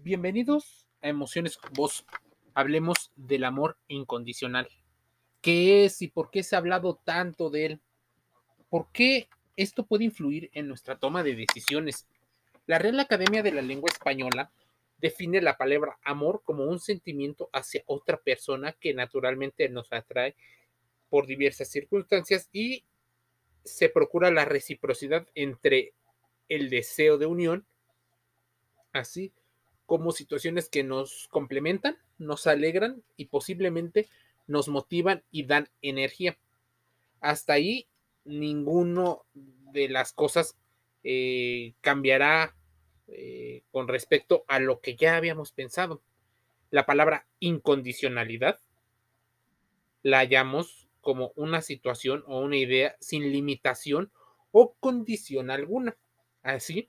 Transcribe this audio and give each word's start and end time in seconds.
Bienvenidos 0.00 0.88
a 1.00 1.08
Emociones 1.08 1.56
con 1.56 1.72
Vos. 1.74 2.04
Hablemos 2.54 3.12
del 3.14 3.44
amor 3.44 3.76
incondicional. 3.86 4.68
¿Qué 5.40 5.84
es 5.84 6.02
y 6.02 6.08
por 6.08 6.30
qué 6.30 6.42
se 6.42 6.56
ha 6.56 6.58
hablado 6.58 7.00
tanto 7.04 7.50
de 7.50 7.66
él? 7.66 7.80
¿Por 8.68 8.90
qué 8.90 9.28
esto 9.56 9.86
puede 9.86 10.04
influir 10.04 10.50
en 10.54 10.66
nuestra 10.66 10.98
toma 10.98 11.22
de 11.22 11.36
decisiones? 11.36 12.08
La 12.66 12.80
Real 12.80 12.98
Academia 12.98 13.44
de 13.44 13.52
la 13.52 13.62
Lengua 13.62 13.90
Española 13.92 14.50
define 14.98 15.40
la 15.40 15.56
palabra 15.56 15.98
amor 16.02 16.42
como 16.44 16.64
un 16.64 16.80
sentimiento 16.80 17.48
hacia 17.52 17.84
otra 17.86 18.16
persona 18.16 18.72
que 18.72 18.94
naturalmente 18.94 19.68
nos 19.68 19.92
atrae 19.92 20.34
por 21.10 21.26
diversas 21.26 21.68
circunstancias 21.68 22.48
y 22.52 22.84
se 23.64 23.88
procura 23.88 24.32
la 24.32 24.44
reciprocidad 24.44 25.28
entre 25.34 25.92
el 26.48 26.70
deseo 26.70 27.18
de 27.18 27.26
unión, 27.26 27.66
así 28.92 29.32
como 29.92 30.12
situaciones 30.12 30.70
que 30.70 30.84
nos 30.84 31.28
complementan, 31.28 31.98
nos 32.16 32.46
alegran 32.46 33.02
y 33.18 33.26
posiblemente 33.26 34.08
nos 34.46 34.68
motivan 34.68 35.22
y 35.30 35.44
dan 35.44 35.68
energía. 35.82 36.38
Hasta 37.20 37.52
ahí, 37.52 37.88
ninguno 38.24 39.26
de 39.34 39.90
las 39.90 40.14
cosas 40.14 40.56
eh, 41.04 41.74
cambiará 41.82 42.56
eh, 43.06 43.64
con 43.70 43.86
respecto 43.86 44.46
a 44.48 44.60
lo 44.60 44.80
que 44.80 44.96
ya 44.96 45.14
habíamos 45.14 45.52
pensado. 45.52 46.00
La 46.70 46.86
palabra 46.86 47.26
incondicionalidad 47.38 48.60
la 50.02 50.20
hallamos 50.20 50.88
como 51.02 51.32
una 51.36 51.60
situación 51.60 52.24
o 52.26 52.40
una 52.40 52.56
idea 52.56 52.96
sin 52.98 53.30
limitación 53.30 54.10
o 54.52 54.72
condición 54.80 55.50
alguna. 55.50 55.98
Así, 56.42 56.88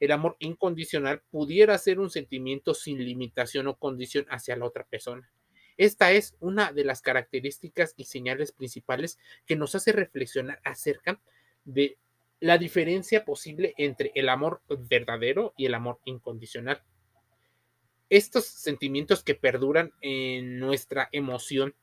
el 0.00 0.12
amor 0.12 0.36
incondicional 0.38 1.22
pudiera 1.30 1.76
ser 1.78 2.00
un 2.00 2.10
sentimiento 2.10 2.74
sin 2.74 3.04
limitación 3.04 3.66
o 3.66 3.76
condición 3.76 4.26
hacia 4.30 4.56
la 4.56 4.66
otra 4.66 4.84
persona. 4.84 5.30
Esta 5.76 6.10
es 6.10 6.36
una 6.40 6.72
de 6.72 6.84
las 6.84 7.02
características 7.02 7.94
y 7.96 8.04
señales 8.04 8.52
principales 8.52 9.18
que 9.46 9.56
nos 9.56 9.74
hace 9.74 9.92
reflexionar 9.92 10.60
acerca 10.64 11.20
de 11.64 11.98
la 12.40 12.58
diferencia 12.58 13.24
posible 13.24 13.74
entre 13.78 14.12
el 14.14 14.28
amor 14.28 14.60
verdadero 14.68 15.54
y 15.56 15.66
el 15.66 15.74
amor 15.74 16.00
incondicional. 16.04 16.82
Estos 18.10 18.46
sentimientos 18.46 19.22
que 19.22 19.34
perduran 19.34 19.92
en 20.00 20.58
nuestra 20.58 21.08
emoción, 21.12 21.74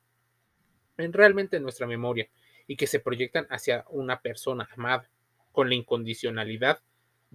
en 0.97 1.13
realmente 1.13 1.57
en 1.57 1.63
nuestra 1.63 1.87
memoria, 1.87 2.29
y 2.67 2.77
que 2.77 2.87
se 2.87 2.99
proyectan 2.99 3.45
hacia 3.49 3.85
una 3.89 4.21
persona 4.21 4.67
amada, 4.75 5.09
con 5.51 5.69
la 5.69 5.75
incondicionalidad 5.75 6.81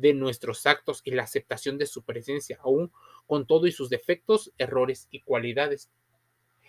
de 0.00 0.14
nuestros 0.14 0.66
actos 0.66 1.02
y 1.04 1.10
la 1.12 1.24
aceptación 1.24 1.78
de 1.78 1.86
su 1.86 2.02
presencia, 2.02 2.58
aún 2.62 2.90
con 3.26 3.46
todo 3.46 3.66
y 3.66 3.72
sus 3.72 3.90
defectos, 3.90 4.52
errores 4.58 5.08
y 5.10 5.20
cualidades. 5.20 5.90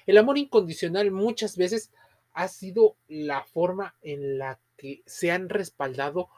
El 0.06 0.18
amor 0.18 0.38
incondicional 0.38 1.12
muchas 1.12 1.58
veces 1.58 1.92
ha 2.34 2.48
sido 2.48 2.98
la 3.08 3.44
forma 3.44 3.96
en 4.02 4.38
la 4.38 4.60
que 4.78 5.02
se 5.06 5.32
han 5.32 5.50
respaldado 5.50 6.30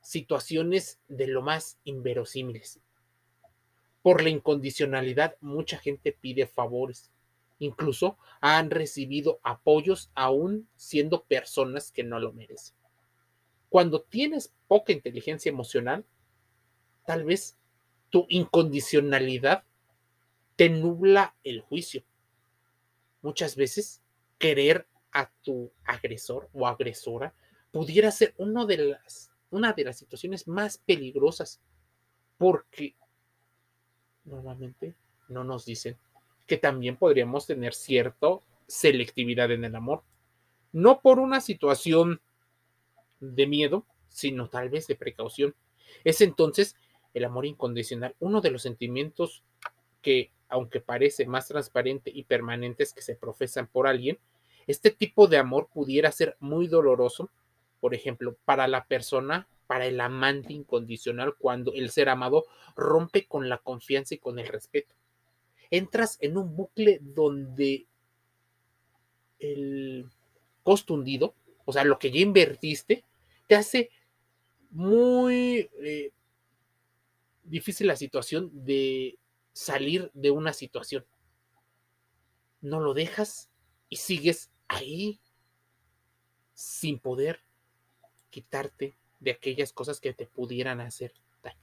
situaciones 0.00 1.00
de 1.08 1.26
lo 1.26 1.42
más 1.42 1.78
inverosímiles. 1.84 2.80
Por 4.02 4.22
la 4.22 4.30
incondicionalidad, 4.30 5.36
mucha 5.40 5.78
gente 5.78 6.12
pide 6.12 6.46
favores. 6.46 7.12
Incluso 7.58 8.18
han 8.40 8.70
recibido 8.70 9.38
apoyos 9.44 10.10
aún 10.14 10.68
siendo 10.74 11.22
personas 11.22 11.92
que 11.92 12.02
no 12.02 12.18
lo 12.18 12.32
merecen. 12.32 12.74
Cuando 13.68 14.02
tienes 14.02 14.52
poca 14.66 14.92
inteligencia 14.92 15.50
emocional, 15.50 16.04
tal 17.06 17.24
vez 17.24 17.56
tu 18.10 18.26
incondicionalidad 18.28 19.64
te 20.56 20.68
nubla 20.68 21.34
el 21.44 21.60
juicio. 21.62 22.02
Muchas 23.22 23.56
veces 23.56 24.02
querer 24.38 24.86
a 25.12 25.30
tu 25.42 25.70
agresor 25.84 26.48
o 26.52 26.66
agresora 26.66 27.34
pudiera 27.70 28.10
ser 28.10 28.34
de 28.36 28.76
las, 28.76 29.30
una 29.50 29.72
de 29.72 29.84
las 29.84 29.98
situaciones 29.98 30.46
más 30.48 30.78
peligrosas 30.78 31.60
porque 32.38 32.94
normalmente 34.24 34.94
no 35.28 35.44
nos 35.44 35.64
dicen 35.64 35.96
que 36.46 36.56
también 36.58 36.96
podríamos 36.96 37.46
tener 37.46 37.74
cierta 37.74 38.38
selectividad 38.66 39.50
en 39.50 39.64
el 39.64 39.74
amor. 39.74 40.02
No 40.72 41.00
por 41.00 41.18
una 41.18 41.40
situación 41.40 42.20
de 43.20 43.46
miedo, 43.46 43.86
sino 44.08 44.48
tal 44.48 44.68
vez 44.68 44.86
de 44.86 44.96
precaución. 44.96 45.54
Es 46.04 46.20
entonces 46.20 46.76
el 47.14 47.24
amor 47.24 47.46
incondicional, 47.46 48.14
uno 48.20 48.40
de 48.40 48.50
los 48.50 48.62
sentimientos 48.62 49.42
que, 50.00 50.30
aunque 50.48 50.80
parece 50.80 51.26
más 51.26 51.48
transparente 51.48 52.10
y 52.12 52.24
permanentes 52.24 52.92
que 52.92 53.02
se 53.02 53.14
profesan 53.14 53.66
por 53.66 53.86
alguien, 53.86 54.18
este 54.66 54.90
tipo 54.90 55.26
de 55.26 55.38
amor 55.38 55.68
pudiera 55.72 56.12
ser 56.12 56.36
muy 56.40 56.66
doloroso, 56.68 57.30
por 57.80 57.94
ejemplo, 57.94 58.36
para 58.44 58.68
la 58.68 58.84
persona, 58.86 59.48
para 59.66 59.86
el 59.86 60.00
amante 60.00 60.52
incondicional, 60.52 61.34
cuando 61.36 61.72
el 61.72 61.90
ser 61.90 62.08
amado 62.08 62.44
rompe 62.76 63.26
con 63.26 63.48
la 63.48 63.58
confianza 63.58 64.14
y 64.14 64.18
con 64.18 64.38
el 64.38 64.46
respeto. 64.46 64.94
Entras 65.70 66.18
en 66.20 66.36
un 66.36 66.54
bucle 66.54 66.98
donde 67.00 67.86
el 69.38 70.06
costo 70.62 70.94
hundido, 70.94 71.34
o 71.64 71.72
sea, 71.72 71.84
lo 71.84 71.98
que 71.98 72.10
ya 72.10 72.20
invertiste, 72.20 73.04
te 73.48 73.56
hace 73.56 73.90
muy 74.70 75.68
eh, 75.82 76.12
difícil 77.42 77.86
la 77.86 77.96
situación 77.96 78.50
de 78.52 79.18
salir 79.52 80.10
de 80.14 80.30
una 80.30 80.52
situación. 80.52 81.04
No 82.60 82.80
lo 82.80 82.94
dejas 82.94 83.50
y 83.88 83.96
sigues 83.96 84.50
ahí 84.68 85.20
sin 86.54 86.98
poder 86.98 87.40
quitarte 88.30 88.96
de 89.20 89.32
aquellas 89.32 89.72
cosas 89.72 90.00
que 90.00 90.14
te 90.14 90.26
pudieran 90.26 90.80
hacer 90.80 91.12
daño. 91.42 91.60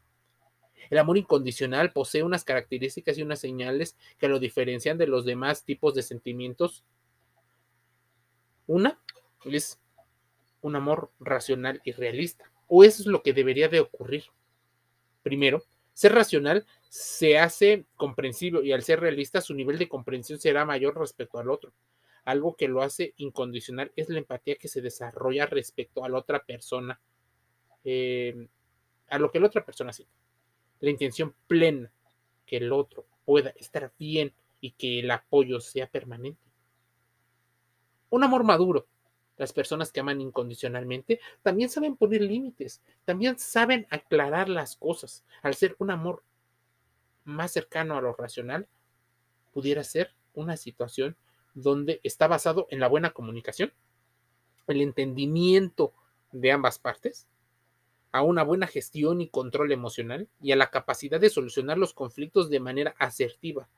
El 0.90 0.98
amor 0.98 1.18
incondicional 1.18 1.92
posee 1.92 2.24
unas 2.24 2.44
características 2.44 3.18
y 3.18 3.22
unas 3.22 3.40
señales 3.40 3.98
que 4.18 4.28
lo 4.28 4.40
diferencian 4.40 4.98
de 4.98 5.08
los 5.08 5.26
demás 5.26 5.64
tipos 5.64 5.94
de 5.94 6.04
sentimientos. 6.04 6.84
Una 8.68 9.00
es 9.46 9.80
un 10.62 10.76
amor 10.76 11.12
racional 11.20 11.82
y 11.84 11.92
realista, 11.92 12.52
o 12.68 12.84
eso 12.84 13.02
es 13.02 13.08
lo 13.08 13.24
que 13.24 13.34
debería 13.34 13.70
de 13.70 13.80
ocurrir. 13.80 14.26
Primero, 15.22 15.64
ser 15.94 16.14
racional 16.14 16.66
se 16.88 17.38
hace 17.38 17.86
comprensivo 17.96 18.64
y 18.64 18.72
al 18.72 18.84
ser 18.84 19.00
realista 19.00 19.42
su 19.42 19.54
nivel 19.54 19.78
de 19.78 19.90
comprensión 19.90 20.40
será 20.40 20.66
mayor 20.66 20.98
respecto 20.98 21.40
al 21.40 21.50
otro. 21.50 21.74
Algo 22.26 22.56
que 22.56 22.68
lo 22.68 22.82
hace 22.82 23.14
incondicional 23.18 23.92
es 23.96 24.10
la 24.10 24.20
empatía 24.20 24.56
que 24.56 24.68
se 24.68 24.82
desarrolla 24.82 25.46
respecto 25.46 26.04
a 26.04 26.10
la 26.10 26.18
otra 26.18 26.44
persona, 26.44 27.00
eh, 27.84 28.48
a 29.10 29.20
lo 29.20 29.32
que 29.32 29.40
la 29.40 29.48
otra 29.48 29.66
persona 29.66 29.94
siente. 29.94 30.14
La 30.80 30.90
intención 30.90 31.36
plena 31.48 31.92
que 32.46 32.58
el 32.58 32.72
otro 32.72 33.06
pueda 33.26 33.50
estar 33.52 33.92
bien 34.00 34.34
y 34.62 34.72
que 34.72 35.00
el 35.00 35.12
apoyo 35.12 35.60
sea 35.60 35.88
permanente. 35.88 36.42
Un 38.10 38.24
amor 38.24 38.44
maduro 38.44 38.88
las 39.40 39.54
personas 39.54 39.92
que 39.92 40.02
aman 40.02 40.20
incondicionalmente 40.20 41.22
también 41.42 41.70
saben 41.70 41.96
poner 41.96 42.22
límites, 42.22 42.82
también 43.06 43.40
saben 43.40 43.88
aclarar 43.90 44.50
las 44.50 44.76
cosas. 44.76 45.24
Al 45.42 45.56
ser 45.56 45.76
un 45.80 45.92
amor 45.92 46.24
más 47.24 47.52
cercano 47.52 47.98
a 47.98 48.02
lo 48.02 48.14
racional, 48.14 48.68
pudiera 49.54 49.84
ser 49.86 50.14
una 50.34 50.58
situación 50.58 51.16
donde 51.54 52.02
está 52.04 52.28
basado 52.28 52.68
en 52.70 52.82
la 52.82 52.90
buena 52.90 53.12
comunicación, 53.12 53.72
el 54.68 54.82
entendimiento 54.82 55.94
de 56.34 56.52
ambas 56.52 56.78
partes, 56.78 57.26
a 58.12 58.24
una 58.24 58.44
buena 58.44 58.68
gestión 58.68 59.22
y 59.22 59.30
control 59.30 59.72
emocional 59.72 60.28
y 60.42 60.52
a 60.52 60.58
la 60.58 60.70
capacidad 60.70 61.20
de 61.20 61.30
solucionar 61.30 61.78
los 61.78 61.94
conflictos 61.94 62.50
de 62.50 62.60
manera 62.60 62.94
asertiva. 63.00 63.70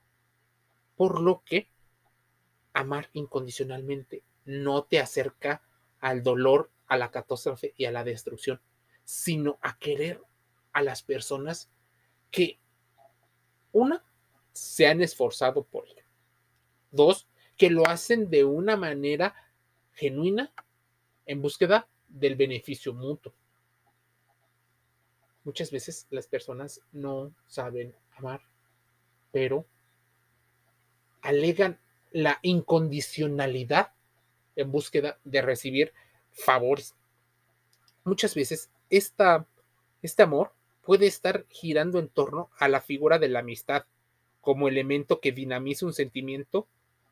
Por 0.96 1.22
lo 1.22 1.44
que 1.46 1.70
amar 2.74 3.10
incondicionalmente 3.14 4.24
no 4.46 4.84
te 4.84 5.00
acerca 5.00 5.62
al 6.00 6.24
dolor, 6.24 6.72
a 6.88 6.98
la 6.98 7.12
catástrofe 7.12 7.74
y 7.78 7.86
a 7.86 7.92
la 7.92 8.04
destrucción, 8.04 8.60
sino 9.04 9.58
a 9.62 9.78
querer 9.78 10.22
a 10.74 10.82
las 10.82 11.04
personas 11.04 11.70
que, 12.32 12.60
una, 13.72 14.04
se 14.54 14.88
han 14.88 15.02
esforzado 15.02 15.64
por 15.64 15.88
ello. 15.88 16.04
Dos, 16.92 17.28
que 17.58 17.70
lo 17.70 17.88
hacen 17.88 18.30
de 18.30 18.44
una 18.44 18.76
manera 18.76 19.36
genuina 19.94 20.52
en 21.26 21.42
búsqueda 21.42 21.88
del 22.08 22.36
beneficio 22.36 22.94
mutuo. 22.94 23.34
Muchas 25.44 25.72
veces 25.72 26.08
las 26.10 26.28
personas 26.28 26.82
no 26.92 27.34
saben 27.48 27.96
amar, 28.18 28.42
pero 29.32 29.66
alegan 31.22 31.80
la 32.12 32.40
incondicionalidad 32.42 33.94
en 34.62 34.72
búsqueda 34.72 35.20
de 35.24 35.42
recibir 35.42 35.94
favores. 36.32 36.96
Muchas 38.04 38.36
veces 38.36 38.70
esta, 38.90 39.48
este 40.02 40.24
amor 40.24 40.54
puede 40.82 41.08
estar 41.08 41.46
girando 41.50 42.00
en 42.00 42.10
torno 42.10 42.50
a 42.58 42.68
la 42.68 42.82
figura 42.82 43.20
de 43.20 43.30
la 43.30 43.40
amistad, 43.40 43.86
como 44.40 44.68
elemento 44.68 45.20
que 45.20 45.32
dinamiza 45.32 45.86
un 45.86 45.94
sentimiento 45.94 46.68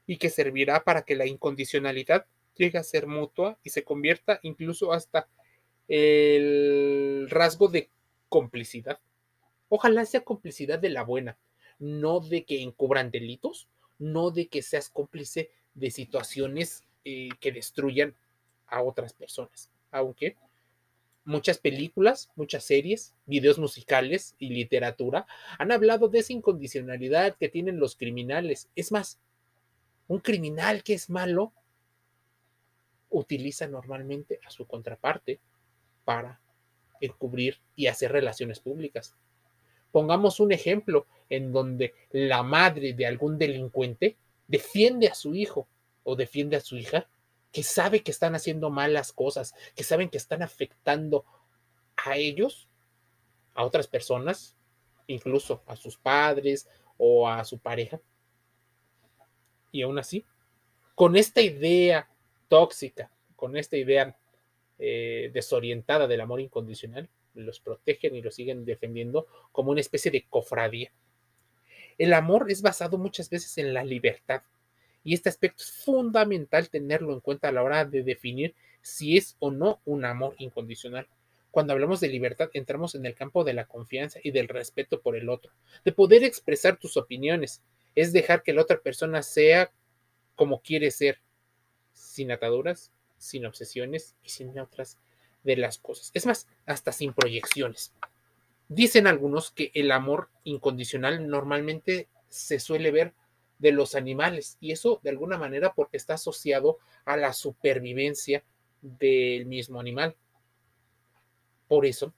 y 0.08 0.18
que 0.18 0.30
servirá 0.30 0.84
para 0.84 1.04
que 1.04 1.16
la 1.16 1.28
incondicionalidad 1.28 2.26
llegue 2.56 2.80
a 2.80 2.84
ser 2.84 3.06
mutua 3.08 3.60
y 3.64 3.70
se 3.70 3.84
convierta 3.84 4.40
incluso 4.42 4.92
hasta 4.92 5.30
el 5.88 7.28
rasgo 7.30 7.68
de 7.68 7.90
complicidad. 8.28 9.00
Ojalá 9.70 10.06
sea 10.06 10.22
complicidad 10.22 10.80
de 10.80 10.90
la 10.90 11.04
buena, 11.04 11.38
no 11.78 12.20
de 12.20 12.44
que 12.46 12.62
encubran 12.62 13.12
delitos, 13.12 13.70
no 14.00 14.32
de 14.32 14.48
que 14.48 14.62
seas 14.62 14.90
cómplice 14.90 15.52
de 15.76 15.92
situaciones 15.92 16.84
que 17.04 17.52
destruyan 17.52 18.16
a 18.68 18.82
otras 18.82 19.14
personas. 19.14 19.70
Aunque 19.92 20.36
muchas 21.26 21.58
películas, 21.58 22.30
muchas 22.36 22.64
series, 22.64 23.16
videos 23.26 23.60
musicales 23.60 24.36
y 24.40 24.50
literatura 24.50 25.26
han 25.58 25.72
hablado 25.72 26.08
de 26.08 26.20
esa 26.20 26.34
incondicionalidad 26.34 27.36
que 27.38 27.50
tienen 27.50 27.80
los 27.80 27.96
criminales. 27.96 28.70
Es 28.76 28.92
más, 28.92 29.20
un 30.08 30.20
criminal 30.20 30.84
que 30.84 30.94
es 30.94 31.10
malo 31.10 31.54
utiliza 33.10 33.68
normalmente 33.68 34.40
a 34.46 34.50
su 34.50 34.68
contraparte 34.68 35.40
para 36.06 36.40
encubrir 37.02 37.60
y 37.76 37.88
hacer 37.88 38.12
relaciones 38.12 38.60
públicas. 38.60 39.16
Pongamos 39.92 40.40
un 40.40 40.52
ejemplo 40.52 41.08
en 41.30 41.52
donde 41.52 41.94
la 42.12 42.44
madre 42.44 42.94
de 42.94 43.06
algún 43.06 43.38
delincuente 43.38 44.18
defiende 44.48 45.08
a 45.08 45.16
su 45.16 45.36
hijo 45.36 45.68
o 46.04 46.16
defiende 46.16 46.58
a 46.58 46.62
su 46.62 46.78
hija 46.78 47.08
que 47.52 47.64
sabe 47.64 48.04
que 48.04 48.12
están 48.12 48.36
haciendo 48.36 48.70
malas 48.70 49.12
cosas, 49.12 49.54
que 49.76 49.84
saben 49.84 50.10
que 50.10 50.18
están 50.18 50.44
afectando 50.44 51.26
a 51.96 52.18
ellos, 52.18 52.70
a 53.54 53.66
otras 53.66 53.88
personas, 53.88 54.56
incluso 55.08 55.64
a 55.66 55.76
sus 55.76 55.98
padres 55.98 56.70
o 56.98 57.28
a 57.28 57.44
su 57.44 57.60
pareja. 57.60 58.00
Y 59.72 59.82
aún 59.82 59.98
así, 60.00 60.26
con 60.96 61.16
esta 61.16 61.42
idea 61.42 62.10
tóxica, 62.48 63.12
con 63.36 63.58
esta 63.58 63.78
idea 63.78 64.18
eh, 64.78 65.32
desorientada 65.34 66.08
del 66.08 66.22
amor 66.22 66.42
incondicional, 66.42 67.10
los 67.34 67.60
protegen 67.60 68.16
y 68.16 68.22
los 68.22 68.36
siguen 68.36 68.66
defendiendo 68.66 69.28
como 69.52 69.72
una 69.72 69.82
especie 69.82 70.12
de 70.12 70.26
cofradía. 70.28 70.92
El 71.98 72.14
amor 72.14 72.50
es 72.52 72.62
basado 72.62 72.98
muchas 72.98 73.30
veces 73.30 73.58
en 73.58 73.74
la 73.74 73.84
libertad 73.84 74.44
y 75.04 75.14
este 75.14 75.30
aspecto 75.30 75.64
es 75.64 75.72
fundamental 75.72 76.70
tenerlo 76.70 77.14
en 77.14 77.20
cuenta 77.20 77.48
a 77.48 77.52
la 77.52 77.64
hora 77.64 77.86
de 77.86 78.04
definir 78.04 78.56
si 78.82 79.18
es 79.18 79.36
o 79.40 79.52
no 79.52 79.82
un 79.86 80.06
amor 80.06 80.36
incondicional. 80.38 81.08
Cuando 81.52 81.74
hablamos 81.74 82.00
de 82.00 82.10
libertad, 82.10 82.50
entramos 82.54 82.96
en 82.96 83.06
el 83.06 83.16
campo 83.16 83.44
de 83.44 83.54
la 83.54 83.66
confianza 83.66 84.20
y 84.24 84.32
del 84.32 84.48
respeto 84.48 85.02
por 85.02 85.16
el 85.16 85.30
otro, 85.30 85.52
de 85.84 85.92
poder 85.92 86.24
expresar 86.24 86.78
tus 86.78 86.96
opiniones, 86.96 87.64
es 87.96 88.14
dejar 88.14 88.44
que 88.44 88.54
la 88.54 88.62
otra 88.62 88.80
persona 88.80 89.24
sea 89.24 89.72
como 90.36 90.62
quiere 90.62 90.92
ser, 90.92 91.20
sin 91.92 92.32
ataduras, 92.32 92.92
sin 93.18 93.46
obsesiones 93.46 94.16
y 94.24 94.30
sin 94.30 94.58
otras 94.58 94.98
de 95.44 95.58
las 95.58 95.78
cosas. 95.78 96.12
Es 96.14 96.26
más, 96.26 96.48
hasta 96.66 96.92
sin 96.92 97.14
proyecciones. 97.14 97.94
Dicen 98.68 99.08
algunos 99.08 99.52
que 99.52 99.72
el 99.74 99.92
amor 99.92 100.30
incondicional 100.44 101.28
normalmente 101.28 102.08
se 102.30 102.60
suele 102.60 102.92
ver 102.92 103.14
de 103.60 103.72
los 103.72 103.94
animales 103.94 104.58
y 104.60 104.72
eso 104.72 105.00
de 105.04 105.12
alguna 105.12 105.38
manera 105.38 105.74
porque 105.74 105.98
está 105.98 106.16
asociado 106.16 106.80
a 107.06 107.18
la 107.18 107.34
supervivencia 107.34 108.44
del 108.82 109.46
mismo 109.46 109.80
animal. 109.80 110.16
Por 111.68 111.86
eso, 111.86 112.14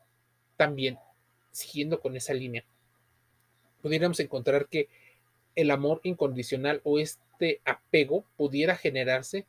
también, 0.55 0.97
siguiendo 1.51 1.99
con 1.99 2.15
esa 2.15 2.33
línea, 2.33 2.63
pudiéramos 3.81 4.19
encontrar 4.19 4.69
que 4.69 4.88
el 5.55 5.71
amor 5.71 5.99
incondicional 6.03 6.79
o 6.83 6.99
este 6.99 7.59
apego 7.65 8.23
pudiera 8.38 8.77
generarse 8.77 9.45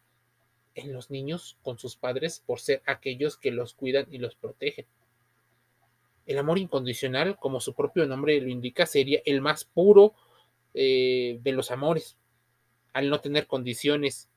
en 0.75 0.93
los 0.93 1.11
niños 1.11 1.59
con 1.63 1.79
sus 1.79 1.97
padres 1.97 2.43
por 2.45 2.59
ser 2.59 2.83
aquellos 2.87 3.37
que 3.37 3.51
los 3.51 3.75
cuidan 3.75 4.07
y 4.11 4.19
los 4.19 4.35
protegen. 4.35 4.87
El 6.27 6.39
amor 6.39 6.59
incondicional, 6.59 7.37
como 7.39 7.61
su 7.61 7.75
propio 7.75 8.07
nombre 8.07 8.41
lo 8.41 8.49
indica, 8.49 8.87
sería 8.87 9.21
el 9.27 9.41
más 9.41 9.65
puro 9.65 10.15
eh, 10.75 11.39
de 11.43 11.53
los 11.53 11.71
amores. 11.71 12.19
Al 12.93 13.11
no 13.11 13.21
tener 13.21 13.47
condiciones 13.47 14.29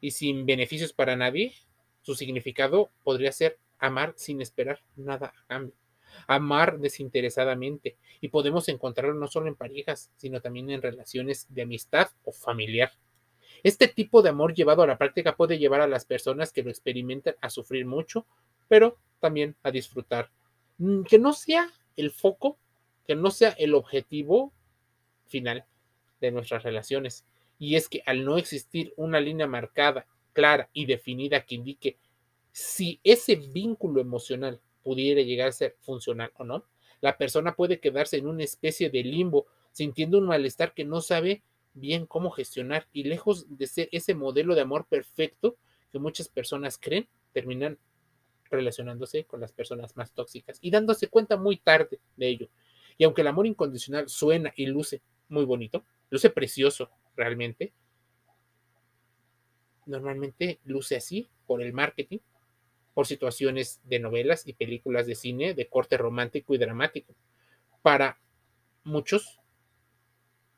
y 0.00 0.12
sin 0.12 0.46
beneficios 0.46 0.92
para 0.92 1.16
nadie, 1.16 1.54
su 2.02 2.14
significado 2.14 2.90
podría 3.02 3.32
ser 3.32 3.58
amar 3.78 4.14
sin 4.16 4.40
esperar 4.40 4.80
nada 4.96 5.32
a 5.36 5.46
cambio, 5.46 5.74
amar 6.26 6.78
desinteresadamente. 6.78 7.96
Y 8.20 8.28
podemos 8.28 8.68
encontrarlo 8.68 9.14
no 9.14 9.26
solo 9.26 9.48
en 9.48 9.56
parejas, 9.56 10.10
sino 10.16 10.40
también 10.40 10.70
en 10.70 10.82
relaciones 10.82 11.46
de 11.50 11.62
amistad 11.62 12.10
o 12.24 12.32
familiar. 12.32 12.92
Este 13.62 13.88
tipo 13.88 14.22
de 14.22 14.30
amor 14.30 14.54
llevado 14.54 14.82
a 14.82 14.86
la 14.86 14.98
práctica 14.98 15.36
puede 15.36 15.58
llevar 15.58 15.80
a 15.80 15.86
las 15.86 16.04
personas 16.04 16.52
que 16.52 16.62
lo 16.62 16.70
experimentan 16.70 17.34
a 17.40 17.50
sufrir 17.50 17.84
mucho, 17.86 18.26
pero 18.68 18.98
también 19.18 19.56
a 19.62 19.70
disfrutar. 19.70 20.30
Mm, 20.78 21.02
que 21.02 21.18
no 21.18 21.32
sea 21.32 21.70
el 21.96 22.10
foco, 22.10 22.58
que 23.06 23.14
no 23.14 23.30
sea 23.30 23.50
el 23.50 23.74
objetivo 23.74 24.52
final 25.30 25.64
de 26.20 26.30
nuestras 26.30 26.62
relaciones. 26.62 27.24
Y 27.58 27.76
es 27.76 27.88
que 27.88 28.02
al 28.04 28.24
no 28.24 28.36
existir 28.36 28.92
una 28.96 29.20
línea 29.20 29.46
marcada, 29.46 30.06
clara 30.32 30.68
y 30.72 30.86
definida 30.86 31.44
que 31.44 31.54
indique 31.54 31.98
si 32.52 33.00
ese 33.04 33.36
vínculo 33.36 34.00
emocional 34.00 34.60
pudiera 34.82 35.22
llegar 35.22 35.48
a 35.48 35.52
ser 35.52 35.76
funcional 35.80 36.32
o 36.36 36.44
no, 36.44 36.64
la 37.00 37.16
persona 37.16 37.54
puede 37.54 37.80
quedarse 37.80 38.16
en 38.16 38.26
una 38.26 38.44
especie 38.44 38.90
de 38.90 39.02
limbo, 39.02 39.46
sintiendo 39.72 40.18
un 40.18 40.26
malestar 40.26 40.74
que 40.74 40.84
no 40.84 41.00
sabe 41.00 41.42
bien 41.72 42.06
cómo 42.06 42.30
gestionar 42.30 42.86
y 42.92 43.04
lejos 43.04 43.46
de 43.56 43.66
ser 43.66 43.88
ese 43.92 44.14
modelo 44.14 44.54
de 44.54 44.62
amor 44.62 44.86
perfecto 44.88 45.56
que 45.92 45.98
muchas 45.98 46.28
personas 46.28 46.78
creen, 46.78 47.08
terminan 47.32 47.78
relacionándose 48.50 49.24
con 49.24 49.40
las 49.40 49.52
personas 49.52 49.96
más 49.96 50.12
tóxicas 50.12 50.58
y 50.60 50.70
dándose 50.70 51.08
cuenta 51.08 51.36
muy 51.36 51.56
tarde 51.56 52.00
de 52.16 52.28
ello. 52.28 52.48
Y 52.98 53.04
aunque 53.04 53.22
el 53.22 53.28
amor 53.28 53.46
incondicional 53.46 54.08
suena 54.08 54.52
y 54.56 54.66
luce 54.66 55.00
muy 55.30 55.44
bonito, 55.44 55.84
luce 56.10 56.30
precioso 56.30 56.90
realmente, 57.16 57.72
normalmente 59.86 60.60
luce 60.64 60.96
así 60.96 61.28
por 61.46 61.62
el 61.62 61.72
marketing, 61.72 62.18
por 62.94 63.06
situaciones 63.06 63.80
de 63.84 63.98
novelas 63.98 64.46
y 64.46 64.52
películas 64.52 65.06
de 65.06 65.14
cine 65.14 65.54
de 65.54 65.68
corte 65.68 65.96
romántico 65.96 66.54
y 66.54 66.58
dramático. 66.58 67.14
Para 67.82 68.20
muchos, 68.84 69.40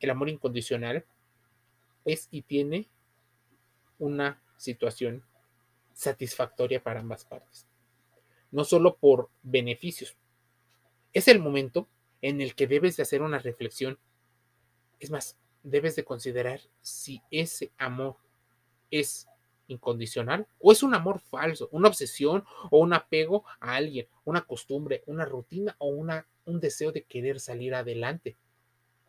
el 0.00 0.10
amor 0.10 0.28
incondicional 0.28 1.04
es 2.04 2.28
y 2.30 2.42
tiene 2.42 2.88
una 3.98 4.42
situación 4.56 5.24
satisfactoria 5.92 6.82
para 6.82 7.00
ambas 7.00 7.24
partes. 7.24 7.66
No 8.50 8.64
solo 8.64 8.96
por 8.96 9.30
beneficios. 9.42 10.16
Es 11.12 11.28
el 11.28 11.38
momento 11.38 11.88
en 12.20 12.40
el 12.40 12.54
que 12.54 12.66
debes 12.66 12.96
de 12.96 13.02
hacer 13.02 13.22
una 13.22 13.38
reflexión. 13.38 13.98
Es 15.02 15.10
más, 15.10 15.36
debes 15.64 15.96
de 15.96 16.04
considerar 16.04 16.60
si 16.80 17.22
ese 17.32 17.72
amor 17.76 18.18
es 18.88 19.26
incondicional 19.66 20.46
o 20.60 20.70
es 20.70 20.84
un 20.84 20.94
amor 20.94 21.18
falso, 21.18 21.68
una 21.72 21.88
obsesión 21.88 22.44
o 22.70 22.78
un 22.78 22.92
apego 22.92 23.44
a 23.58 23.74
alguien, 23.74 24.06
una 24.24 24.42
costumbre, 24.42 25.02
una 25.06 25.24
rutina 25.24 25.74
o 25.78 25.88
una, 25.88 26.28
un 26.44 26.60
deseo 26.60 26.92
de 26.92 27.02
querer 27.02 27.40
salir 27.40 27.74
adelante 27.74 28.36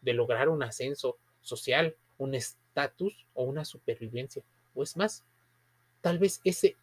de 0.02 0.14
lograr 0.14 0.50
un 0.50 0.64
ascenso 0.64 1.20
social, 1.42 1.96
un 2.18 2.34
estatus 2.34 3.28
o 3.36 3.44
una 3.44 3.64
supervivencia. 3.64 4.44
O 4.74 4.82
es 4.82 4.98
más, 4.98 5.24
tal 6.02 6.18
vez 6.18 6.42
ese 6.44 6.76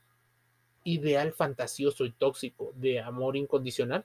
ideal 0.85 1.33
fantasioso 1.33 2.05
y 2.05 2.13
tóxico 2.13 2.73
de 2.77 3.01
amor 3.01 3.37
incondicional, 3.37 4.05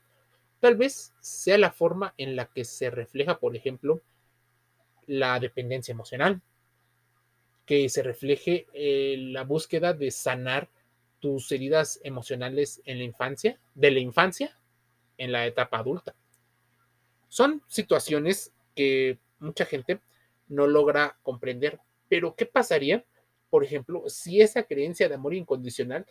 tal 0.59 0.77
vez 0.77 1.13
sea 1.19 1.59
la 1.59 1.71
forma 1.71 2.15
en 2.17 2.35
la 2.35 2.47
que 2.47 2.65
se 2.65 2.89
refleja, 2.89 3.37
por 3.37 3.55
ejemplo, 3.55 4.01
la 5.07 5.39
dependencia 5.39 5.91
emocional, 5.91 6.41
que 7.65 7.89
se 7.89 8.03
refleje 8.03 8.67
eh, 8.73 9.15
la 9.17 9.43
búsqueda 9.43 9.93
de 9.93 10.11
sanar 10.11 10.69
tus 11.19 11.51
heridas 11.51 11.99
emocionales 12.03 12.81
en 12.85 12.99
la 12.99 13.03
infancia, 13.03 13.59
de 13.73 13.91
la 13.91 13.99
infancia 13.99 14.57
en 15.17 15.31
la 15.31 15.45
etapa 15.47 15.79
adulta. 15.79 16.15
Son 17.29 17.63
situaciones 17.67 18.53
que 18.75 19.17
mucha 19.39 19.65
gente 19.65 19.99
no 20.47 20.67
logra 20.67 21.17
comprender. 21.23 21.79
Pero, 22.07 22.35
¿qué 22.35 22.45
pasaría, 22.45 23.03
por 23.49 23.63
ejemplo, 23.63 24.03
si 24.07 24.41
esa 24.41 24.63
creencia 24.63 25.09
de 25.09 25.15
amor 25.15 25.33
incondicional 25.33 26.05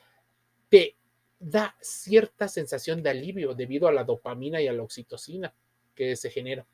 te 0.69 0.97
da 1.39 1.77
cierta 1.81 2.49
sensación 2.49 3.03
de 3.03 3.11
alivio 3.11 3.55
debido 3.55 3.87
a 3.87 3.93
la 3.93 4.05
dopamina 4.05 4.61
y 4.61 4.67
a 4.67 4.73
la 4.73 4.83
oxitocina 4.83 5.55
que 5.95 6.17
se 6.17 6.31
genera? 6.31 6.67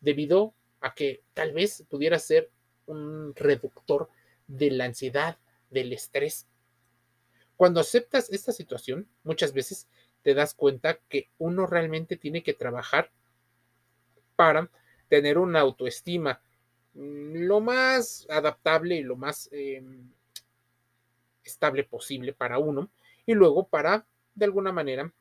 Debido 0.00 0.54
a 0.86 0.94
que 0.94 1.24
tal 1.34 1.52
vez 1.52 1.84
pudiera 1.88 2.18
ser 2.20 2.48
un 2.86 3.34
reductor 3.34 4.08
de 4.46 4.70
la 4.70 4.84
ansiedad, 4.84 5.36
del 5.68 5.92
estrés. 5.92 6.46
Cuando 7.56 7.80
aceptas 7.80 8.30
esta 8.30 8.52
situación, 8.52 9.08
muchas 9.24 9.52
veces 9.52 9.88
te 10.22 10.32
das 10.34 10.54
cuenta 10.54 11.00
que 11.08 11.28
uno 11.38 11.66
realmente 11.66 12.16
tiene 12.16 12.44
que 12.44 12.54
trabajar 12.54 13.10
para 14.36 14.70
tener 15.08 15.38
una 15.38 15.60
autoestima 15.60 16.40
mm, 16.94 17.46
lo 17.46 17.60
más 17.60 18.24
adaptable 18.30 18.94
y 18.94 19.02
lo 19.02 19.16
más 19.16 19.48
em, 19.50 20.08
estable 21.42 21.82
posible 21.82 22.32
para 22.32 22.58
uno 22.58 22.90
y 23.26 23.34
luego 23.34 23.66
para, 23.66 24.06
de 24.36 24.44
alguna 24.44 24.70
manera, 24.70 25.12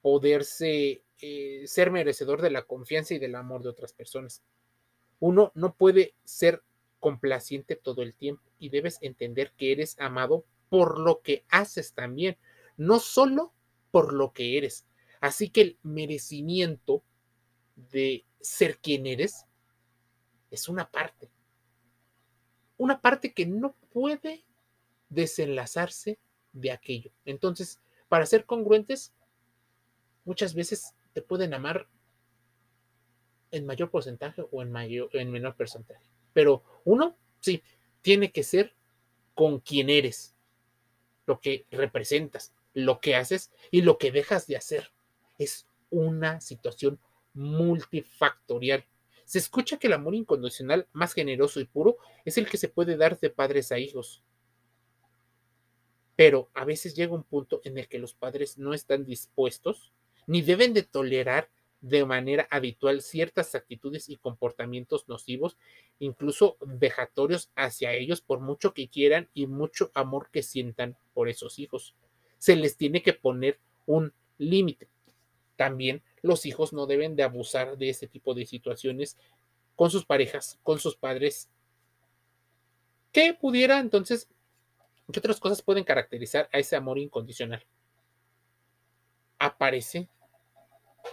poderse 0.00 1.02
eh, 1.20 1.62
ser 1.66 1.90
merecedor 1.90 2.40
de 2.40 2.50
la 2.50 2.62
confianza 2.62 3.12
y 3.12 3.18
del 3.18 3.34
amor 3.34 3.62
de 3.62 3.68
otras 3.68 3.92
personas. 3.92 4.42
Uno 5.20 5.52
no 5.54 5.74
puede 5.74 6.14
ser 6.24 6.62
complaciente 6.98 7.76
todo 7.76 8.02
el 8.02 8.14
tiempo 8.14 8.42
y 8.58 8.70
debes 8.70 8.98
entender 9.00 9.52
que 9.56 9.72
eres 9.72 9.96
amado 9.98 10.44
por 10.68 10.98
lo 10.98 11.20
que 11.20 11.44
haces 11.48 11.94
también, 11.94 12.36
no 12.76 12.98
solo 12.98 13.52
por 13.90 14.12
lo 14.12 14.32
que 14.32 14.58
eres. 14.58 14.86
Así 15.20 15.50
que 15.50 15.60
el 15.60 15.78
merecimiento 15.82 17.02
de 17.76 18.24
ser 18.40 18.78
quien 18.78 19.06
eres 19.06 19.46
es 20.50 20.68
una 20.68 20.90
parte. 20.90 21.30
Una 22.76 23.00
parte 23.00 23.32
que 23.32 23.46
no 23.46 23.74
puede 23.92 24.44
desenlazarse 25.08 26.18
de 26.52 26.70
aquello. 26.70 27.12
Entonces, 27.24 27.78
para 28.08 28.26
ser 28.26 28.46
congruentes, 28.46 29.12
muchas 30.24 30.54
veces 30.54 30.94
te 31.12 31.22
pueden 31.22 31.52
amar 31.54 31.88
en 33.50 33.66
mayor 33.66 33.90
porcentaje 33.90 34.44
o 34.50 34.62
en, 34.62 34.70
mayor, 34.70 35.08
en 35.12 35.30
menor 35.30 35.56
porcentaje. 35.56 36.02
Pero 36.32 36.62
uno, 36.84 37.16
sí, 37.40 37.62
tiene 38.02 38.32
que 38.32 38.42
ser 38.42 38.74
con 39.34 39.60
quien 39.60 39.90
eres, 39.90 40.34
lo 41.26 41.40
que 41.40 41.66
representas, 41.70 42.52
lo 42.74 43.00
que 43.00 43.16
haces 43.16 43.50
y 43.70 43.82
lo 43.82 43.98
que 43.98 44.12
dejas 44.12 44.46
de 44.46 44.56
hacer. 44.56 44.90
Es 45.38 45.66
una 45.90 46.40
situación 46.40 46.98
multifactorial. 47.34 48.84
Se 49.24 49.38
escucha 49.38 49.78
que 49.78 49.86
el 49.86 49.92
amor 49.92 50.14
incondicional 50.14 50.88
más 50.92 51.12
generoso 51.12 51.60
y 51.60 51.64
puro 51.64 51.98
es 52.24 52.36
el 52.38 52.48
que 52.48 52.56
se 52.56 52.68
puede 52.68 52.96
dar 52.96 53.18
de 53.18 53.30
padres 53.30 53.70
a 53.72 53.78
hijos. 53.78 54.22
Pero 56.16 56.50
a 56.54 56.64
veces 56.64 56.94
llega 56.94 57.14
un 57.14 57.22
punto 57.22 57.60
en 57.64 57.78
el 57.78 57.88
que 57.88 57.98
los 57.98 58.12
padres 58.12 58.58
no 58.58 58.74
están 58.74 59.04
dispuestos 59.04 59.92
ni 60.26 60.42
deben 60.42 60.74
de 60.74 60.82
tolerar 60.82 61.48
de 61.80 62.04
manera 62.04 62.46
habitual 62.50 63.00
ciertas 63.00 63.54
actitudes 63.54 64.08
y 64.08 64.16
comportamientos 64.16 65.08
nocivos, 65.08 65.56
incluso 65.98 66.56
vejatorios 66.60 67.50
hacia 67.54 67.94
ellos 67.94 68.20
por 68.20 68.40
mucho 68.40 68.74
que 68.74 68.88
quieran 68.88 69.28
y 69.32 69.46
mucho 69.46 69.90
amor 69.94 70.28
que 70.30 70.42
sientan 70.42 70.96
por 71.14 71.28
esos 71.28 71.58
hijos. 71.58 71.94
Se 72.38 72.56
les 72.56 72.76
tiene 72.76 73.02
que 73.02 73.14
poner 73.14 73.58
un 73.86 74.12
límite. 74.38 74.88
También 75.56 76.02
los 76.22 76.46
hijos 76.46 76.72
no 76.72 76.86
deben 76.86 77.16
de 77.16 77.22
abusar 77.22 77.76
de 77.78 77.88
este 77.88 78.06
tipo 78.06 78.34
de 78.34 78.46
situaciones 78.46 79.16
con 79.74 79.90
sus 79.90 80.04
parejas, 80.04 80.58
con 80.62 80.78
sus 80.78 80.96
padres. 80.96 81.48
¿Qué 83.12 83.34
pudiera 83.34 83.80
entonces, 83.80 84.28
qué 85.12 85.18
otras 85.18 85.40
cosas 85.40 85.62
pueden 85.62 85.84
caracterizar 85.84 86.48
a 86.52 86.58
ese 86.58 86.76
amor 86.76 86.98
incondicional? 86.98 87.64
Aparece 89.38 90.08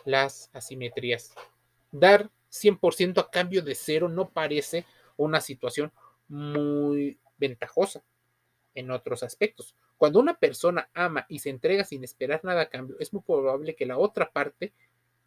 las 0.06 0.50
asimetrías. 0.54 1.34
Dar 1.92 2.30
100% 2.52 3.20
a 3.20 3.30
cambio 3.30 3.62
de 3.62 3.76
cero 3.76 4.10
no 4.10 4.30
parece 4.30 4.86
una 5.16 5.42
situación 5.42 5.92
muy 6.28 7.20
ventajosa 7.38 8.04
en 8.76 8.92
otros 8.92 9.24
aspectos. 9.24 9.76
Cuando 9.98 10.20
una 10.20 10.38
persona 10.38 10.90
ama 10.94 11.26
y 11.28 11.40
se 11.40 11.50
entrega 11.50 11.84
sin 11.84 12.04
esperar 12.04 12.42
nada 12.44 12.62
a 12.62 12.70
cambio, 12.70 12.98
es 13.00 13.12
muy 13.14 13.24
probable 13.24 13.76
que 13.76 13.86
la 13.86 13.98
otra 13.98 14.32
parte 14.32 14.74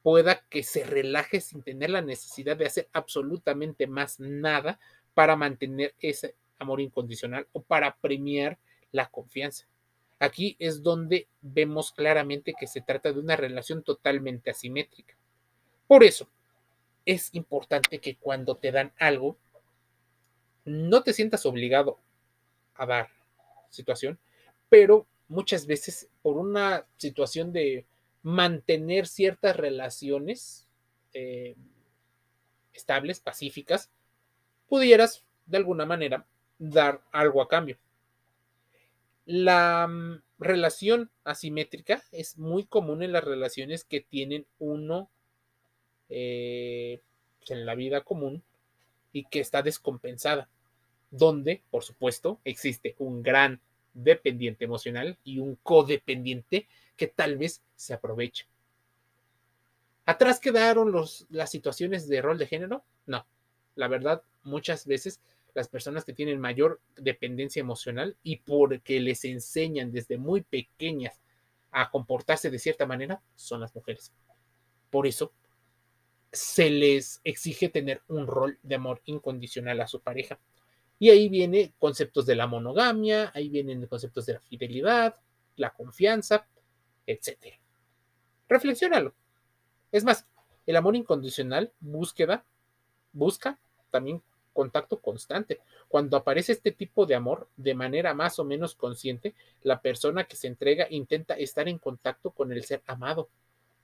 pueda 0.02 0.44
que 0.48 0.62
se 0.62 0.84
relaje 0.84 1.40
sin 1.40 1.62
tener 1.62 1.90
la 1.90 2.00
necesidad 2.00 2.56
de 2.56 2.66
hacer 2.66 2.88
absolutamente 2.92 3.86
más 3.86 4.20
nada 4.20 4.78
para 5.14 5.36
mantener 5.36 5.94
ese 5.98 6.36
amor 6.58 6.80
incondicional 6.80 7.48
o 7.52 7.62
para 7.62 7.96
premiar 7.96 8.58
la 8.92 9.08
confianza. 9.08 9.66
Aquí 10.20 10.54
es 10.58 10.82
donde 10.82 11.28
vemos 11.40 11.92
claramente 11.92 12.52
que 12.58 12.66
se 12.66 12.82
trata 12.82 13.10
de 13.10 13.18
una 13.18 13.36
relación 13.36 13.82
totalmente 13.82 14.50
asimétrica. 14.50 15.16
Por 15.88 16.04
eso, 16.04 16.28
es 17.06 17.34
importante 17.34 17.98
que 17.98 18.16
cuando 18.16 18.56
te 18.56 18.70
dan 18.70 18.92
algo, 18.98 19.38
no 20.66 21.02
te 21.02 21.14
sientas 21.14 21.46
obligado 21.46 21.98
a 22.74 22.84
dar 22.84 23.08
situación, 23.70 24.18
pero 24.68 25.06
muchas 25.28 25.66
veces 25.66 26.10
por 26.20 26.36
una 26.36 26.86
situación 26.98 27.52
de 27.52 27.86
mantener 28.22 29.06
ciertas 29.06 29.56
relaciones 29.56 30.68
eh, 31.14 31.56
estables, 32.74 33.20
pacíficas, 33.20 33.90
pudieras 34.68 35.24
de 35.46 35.56
alguna 35.56 35.86
manera 35.86 36.26
dar 36.58 37.00
algo 37.10 37.40
a 37.40 37.48
cambio. 37.48 37.78
La 39.32 39.86
mm, 39.86 40.22
relación 40.40 41.08
asimétrica 41.22 42.02
es 42.10 42.36
muy 42.36 42.64
común 42.64 43.00
en 43.04 43.12
las 43.12 43.22
relaciones 43.22 43.84
que 43.84 44.00
tienen 44.00 44.44
uno 44.58 45.08
eh, 46.08 47.00
pues, 47.38 47.52
en 47.52 47.64
la 47.64 47.76
vida 47.76 48.00
común 48.00 48.42
y 49.12 49.26
que 49.26 49.38
está 49.38 49.62
descompensada, 49.62 50.48
donde, 51.12 51.62
por 51.70 51.84
supuesto, 51.84 52.40
existe 52.44 52.96
un 52.98 53.22
gran 53.22 53.60
dependiente 53.94 54.64
emocional 54.64 55.16
y 55.22 55.38
un 55.38 55.54
codependiente 55.62 56.66
que 56.96 57.06
tal 57.06 57.38
vez 57.38 57.62
se 57.76 57.94
aprovecha. 57.94 58.46
¿Atrás 60.06 60.40
quedaron 60.40 60.90
los, 60.90 61.28
las 61.30 61.52
situaciones 61.52 62.08
de 62.08 62.20
rol 62.20 62.36
de 62.36 62.48
género? 62.48 62.82
No, 63.06 63.24
la 63.76 63.86
verdad, 63.86 64.24
muchas 64.42 64.86
veces 64.86 65.20
las 65.54 65.68
personas 65.68 66.04
que 66.04 66.12
tienen 66.12 66.40
mayor 66.40 66.80
dependencia 66.96 67.60
emocional 67.60 68.16
y 68.22 68.36
porque 68.36 69.00
les 69.00 69.24
enseñan 69.24 69.92
desde 69.92 70.18
muy 70.18 70.42
pequeñas 70.42 71.20
a 71.70 71.90
comportarse 71.90 72.50
de 72.50 72.58
cierta 72.58 72.86
manera 72.86 73.22
son 73.34 73.60
las 73.60 73.74
mujeres. 73.74 74.12
Por 74.90 75.06
eso 75.06 75.32
se 76.32 76.70
les 76.70 77.20
exige 77.24 77.68
tener 77.68 78.02
un 78.08 78.26
rol 78.26 78.58
de 78.62 78.76
amor 78.76 79.02
incondicional 79.04 79.80
a 79.80 79.88
su 79.88 80.00
pareja. 80.00 80.38
Y 80.98 81.10
ahí 81.10 81.28
vienen 81.28 81.72
conceptos 81.78 82.26
de 82.26 82.36
la 82.36 82.46
monogamia, 82.46 83.32
ahí 83.34 83.48
vienen 83.48 83.86
conceptos 83.86 84.26
de 84.26 84.34
la 84.34 84.40
fidelidad, 84.40 85.16
la 85.56 85.70
confianza, 85.70 86.46
etc. 87.06 87.58
Reflexiónalo. 88.48 89.14
Es 89.90 90.04
más, 90.04 90.26
el 90.66 90.76
amor 90.76 90.94
incondicional 90.94 91.72
búsqueda, 91.80 92.44
busca 93.12 93.58
también 93.90 94.22
contacto 94.60 95.00
constante. 95.00 95.58
Cuando 95.88 96.18
aparece 96.18 96.52
este 96.52 96.70
tipo 96.70 97.06
de 97.06 97.14
amor 97.14 97.48
de 97.56 97.72
manera 97.72 98.12
más 98.12 98.38
o 98.38 98.44
menos 98.44 98.74
consciente, 98.74 99.34
la 99.62 99.80
persona 99.80 100.24
que 100.24 100.36
se 100.36 100.48
entrega 100.48 100.86
intenta 100.90 101.32
estar 101.32 101.66
en 101.66 101.78
contacto 101.78 102.30
con 102.30 102.52
el 102.52 102.62
ser 102.62 102.82
amado, 102.86 103.30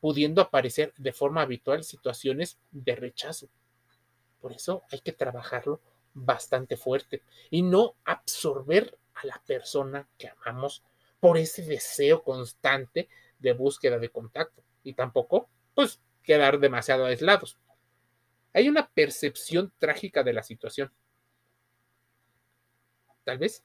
pudiendo 0.03 0.43
aparecer 0.43 0.93
de 0.99 1.15
forma 1.15 1.41
habitual 1.41 1.83
situaciones 1.83 2.59
de 2.73 2.95
rechazo. 2.95 3.49
Por 4.39 4.53
eso 4.53 4.83
hay 4.91 5.01
que 5.01 5.13
trabajarlo 5.13 5.81
bastante 6.13 6.77
fuerte 6.77 7.23
y 7.49 7.63
no 7.63 7.95
absorber 8.05 8.99
a 9.15 9.27
la 9.27 9.43
persona 9.47 10.07
que 10.19 10.29
amamos 10.29 10.83
por 11.21 11.39
ese 11.39 11.63
deseo 11.63 12.23
constante 12.23 13.09
de 13.39 13.55
búsqueda 13.55 13.99
de 13.99 14.11
contacto 14.11 14.63
y 14.85 14.93
tampoco 14.93 15.49
pues 15.75 16.01
quedar 16.23 16.59
demasiado 16.59 17.07
aislados. 17.07 17.57
Hay 18.57 18.71
una 18.71 18.89
percepción 18.89 19.71
trágica 19.79 20.23
de 20.23 20.33
la 20.33 20.43
situación. 20.43 20.91
Tal 23.23 23.37
vez 23.37 23.63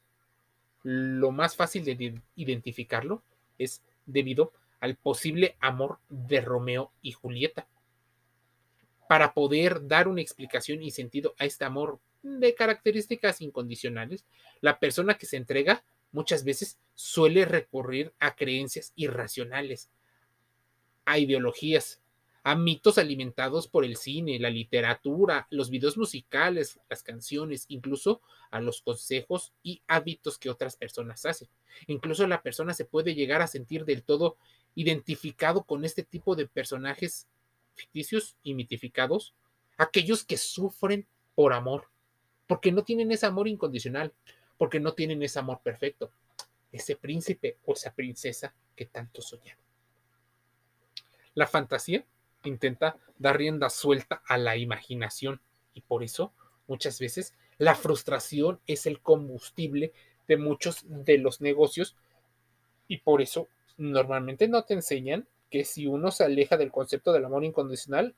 lo 0.83 1.31
más 1.31 1.55
fácil 1.55 1.85
de 1.85 2.21
identificarlo 2.35 3.23
es 3.57 3.81
debido 4.05 4.51
al 4.81 4.97
posible 4.97 5.55
amor 5.61 5.99
de 6.09 6.41
Romeo 6.41 6.91
y 7.01 7.13
Julieta. 7.13 7.69
Para 9.07 9.33
poder 9.33 9.87
dar 9.87 10.09
una 10.09 10.19
explicación 10.19 10.83
y 10.83 10.91
sentido 10.91 11.35
a 11.39 11.45
este 11.45 11.63
amor 11.63 12.01
de 12.21 12.53
características 12.53 13.39
incondicionales, 13.39 14.25
la 14.59 14.77
persona 14.77 15.17
que 15.17 15.25
se 15.25 15.37
entrega 15.37 15.85
muchas 16.11 16.43
veces 16.43 16.77
suele 16.95 17.45
recurrir 17.45 18.13
a 18.19 18.35
creencias 18.35 18.91
irracionales, 18.97 19.89
a 21.05 21.17
ideologías, 21.17 22.00
a 22.43 22.55
mitos 22.55 22.97
alimentados 22.97 23.67
por 23.67 23.85
el 23.85 23.97
cine, 23.97 24.39
la 24.39 24.49
literatura, 24.49 25.47
los 25.51 25.69
videos 25.69 25.97
musicales, 25.97 26.79
las 26.89 27.03
canciones, 27.03 27.65
incluso 27.67 28.21
a 28.49 28.59
los 28.59 28.81
consejos 28.81 29.53
y 29.61 29.81
hábitos 29.87 30.39
que 30.39 30.49
otras 30.49 30.75
personas 30.75 31.25
hacen. 31.25 31.49
Incluso 31.87 32.25
la 32.25 32.41
persona 32.41 32.73
se 32.73 32.85
puede 32.85 33.13
llegar 33.13 33.41
a 33.41 33.47
sentir 33.47 33.85
del 33.85 34.03
todo 34.03 34.37
identificado 34.73 35.63
con 35.63 35.85
este 35.85 36.03
tipo 36.03 36.35
de 36.35 36.47
personajes 36.47 37.27
ficticios 37.75 38.35
y 38.43 38.55
mitificados, 38.55 39.35
aquellos 39.77 40.23
que 40.23 40.37
sufren 40.37 41.05
por 41.35 41.53
amor, 41.53 41.89
porque 42.47 42.71
no 42.71 42.83
tienen 42.83 43.11
ese 43.11 43.27
amor 43.27 43.47
incondicional, 43.47 44.13
porque 44.57 44.79
no 44.79 44.93
tienen 44.93 45.21
ese 45.21 45.39
amor 45.39 45.61
perfecto, 45.63 46.11
ese 46.71 46.95
príncipe 46.95 47.57
o 47.65 47.73
esa 47.73 47.93
princesa 47.93 48.53
que 48.75 48.85
tanto 48.85 49.21
soñan. 49.21 49.57
La 51.33 51.47
fantasía 51.47 52.05
intenta 52.49 52.97
dar 53.17 53.37
rienda 53.37 53.69
suelta 53.69 54.21
a 54.27 54.37
la 54.37 54.57
imaginación. 54.57 55.41
Y 55.73 55.81
por 55.81 56.03
eso 56.03 56.33
muchas 56.67 56.99
veces 56.99 57.33
la 57.57 57.75
frustración 57.75 58.59
es 58.67 58.85
el 58.85 59.01
combustible 59.01 59.93
de 60.27 60.37
muchos 60.37 60.83
de 60.87 61.17
los 61.17 61.41
negocios. 61.41 61.95
Y 62.87 62.99
por 62.99 63.21
eso 63.21 63.47
normalmente 63.77 64.47
no 64.47 64.63
te 64.63 64.73
enseñan 64.73 65.27
que 65.49 65.65
si 65.65 65.85
uno 65.85 66.11
se 66.11 66.23
aleja 66.23 66.57
del 66.57 66.71
concepto 66.71 67.11
del 67.11 67.25
amor 67.25 67.43
incondicional, 67.43 68.15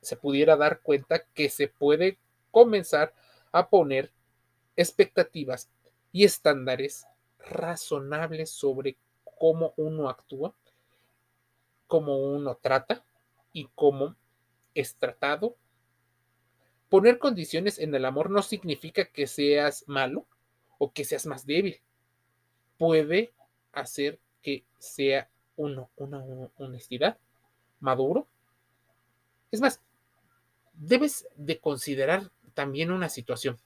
se 0.00 0.16
pudiera 0.16 0.56
dar 0.56 0.80
cuenta 0.80 1.24
que 1.34 1.48
se 1.48 1.68
puede 1.68 2.18
comenzar 2.50 3.14
a 3.52 3.68
poner 3.68 4.10
expectativas 4.76 5.70
y 6.12 6.24
estándares 6.24 7.06
razonables 7.38 8.50
sobre 8.50 8.96
cómo 9.38 9.74
uno 9.76 10.08
actúa, 10.08 10.54
cómo 11.86 12.18
uno 12.18 12.58
trata 12.60 13.04
y 13.52 13.68
cómo 13.74 14.16
es 14.74 14.96
tratado. 14.96 15.56
Poner 16.88 17.18
condiciones 17.18 17.78
en 17.78 17.94
el 17.94 18.04
amor 18.04 18.30
no 18.30 18.42
significa 18.42 19.06
que 19.06 19.26
seas 19.26 19.84
malo 19.86 20.26
o 20.78 20.92
que 20.92 21.04
seas 21.04 21.26
más 21.26 21.46
débil. 21.46 21.80
Puede 22.78 23.32
hacer 23.72 24.18
que 24.42 24.64
sea 24.78 25.28
uno 25.56 25.90
una 25.96 26.24
honestidad 26.56 27.18
maduro. 27.80 28.26
Es 29.50 29.60
más, 29.60 29.80
debes 30.74 31.26
de 31.36 31.58
considerar 31.58 32.30
también 32.54 32.90
una 32.90 33.08
situación. 33.08 33.58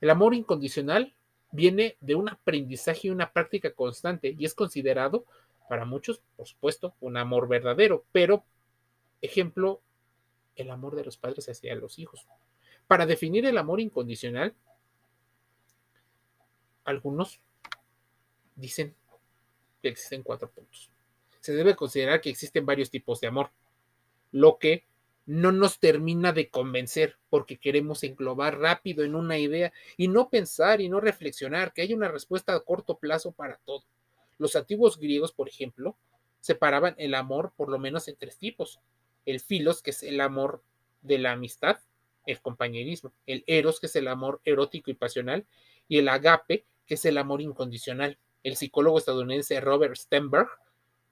El 0.00 0.10
amor 0.10 0.34
incondicional 0.34 1.14
viene 1.50 1.96
de 2.00 2.14
un 2.14 2.28
aprendizaje 2.28 3.08
y 3.08 3.10
una 3.10 3.32
práctica 3.32 3.72
constante 3.72 4.34
y 4.38 4.44
es 4.44 4.54
considerado 4.54 5.24
para 5.68 5.84
muchos, 5.84 6.22
por 6.36 6.46
supuesto, 6.46 6.94
un 7.00 7.16
amor 7.16 7.48
verdadero, 7.48 8.04
pero, 8.12 8.44
ejemplo, 9.20 9.82
el 10.56 10.70
amor 10.70 10.96
de 10.96 11.04
los 11.04 11.16
padres 11.16 11.48
hacia 11.48 11.74
los 11.74 11.98
hijos. 11.98 12.26
Para 12.86 13.06
definir 13.06 13.46
el 13.46 13.58
amor 13.58 13.80
incondicional, 13.80 14.54
algunos 16.84 17.40
dicen 18.56 18.94
que 19.82 19.88
existen 19.88 20.22
cuatro 20.22 20.50
puntos. 20.50 20.90
Se 21.40 21.52
debe 21.52 21.76
considerar 21.76 22.20
que 22.20 22.30
existen 22.30 22.66
varios 22.66 22.90
tipos 22.90 23.20
de 23.20 23.28
amor, 23.28 23.50
lo 24.32 24.58
que 24.58 24.86
no 25.28 25.52
nos 25.52 25.78
termina 25.78 26.32
de 26.32 26.48
convencer 26.48 27.18
porque 27.28 27.58
queremos 27.58 28.02
englobar 28.02 28.58
rápido 28.58 29.04
en 29.04 29.14
una 29.14 29.36
idea 29.38 29.72
y 29.98 30.08
no 30.08 30.30
pensar 30.30 30.80
y 30.80 30.88
no 30.88 31.00
reflexionar 31.00 31.74
que 31.74 31.82
hay 31.82 31.92
una 31.92 32.08
respuesta 32.08 32.54
a 32.54 32.60
corto 32.60 32.96
plazo 32.96 33.32
para 33.32 33.58
todo. 33.58 33.84
Los 34.38 34.56
antiguos 34.56 34.98
griegos, 34.98 35.32
por 35.32 35.48
ejemplo, 35.48 35.98
separaban 36.40 36.94
el 36.96 37.14
amor 37.14 37.52
por 37.56 37.68
lo 37.68 37.78
menos 37.78 38.08
en 38.08 38.16
tres 38.16 38.38
tipos. 38.38 38.80
El 39.28 39.40
filos, 39.40 39.82
que 39.82 39.90
es 39.90 40.02
el 40.02 40.22
amor 40.22 40.62
de 41.02 41.18
la 41.18 41.32
amistad, 41.32 41.76
el 42.24 42.40
compañerismo, 42.40 43.12
el 43.26 43.44
eros, 43.46 43.78
que 43.78 43.84
es 43.84 43.94
el 43.96 44.08
amor 44.08 44.40
erótico 44.42 44.90
y 44.90 44.94
pasional, 44.94 45.44
y 45.86 45.98
el 45.98 46.08
agape, 46.08 46.64
que 46.86 46.94
es 46.94 47.04
el 47.04 47.18
amor 47.18 47.42
incondicional. 47.42 48.16
El 48.42 48.56
psicólogo 48.56 48.96
estadounidense 48.96 49.60
Robert 49.60 49.96
Stenberg 49.96 50.48